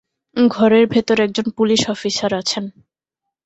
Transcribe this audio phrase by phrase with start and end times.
[0.35, 2.63] ঘরের ভেতর একজন পুলিশ অফিসার আছেন।